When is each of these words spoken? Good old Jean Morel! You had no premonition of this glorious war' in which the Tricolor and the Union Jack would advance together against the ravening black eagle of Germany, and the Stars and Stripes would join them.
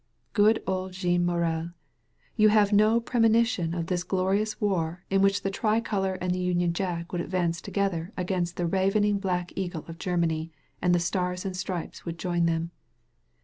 Good 0.33 0.63
old 0.65 0.93
Jean 0.93 1.23
Morel! 1.27 1.73
You 2.35 2.49
had 2.49 2.73
no 2.73 2.99
premonition 2.99 3.75
of 3.75 3.85
this 3.85 4.03
glorious 4.03 4.59
war' 4.59 5.03
in 5.11 5.21
which 5.21 5.43
the 5.43 5.51
Tricolor 5.51 6.17
and 6.19 6.33
the 6.33 6.39
Union 6.39 6.73
Jack 6.73 7.11
would 7.11 7.21
advance 7.21 7.61
together 7.61 8.11
against 8.17 8.55
the 8.55 8.65
ravening 8.65 9.19
black 9.19 9.53
eagle 9.55 9.85
of 9.87 9.99
Germany, 9.99 10.51
and 10.81 10.95
the 10.95 10.99
Stars 10.99 11.45
and 11.45 11.55
Stripes 11.55 12.03
would 12.03 12.17
join 12.17 12.47
them. 12.47 12.71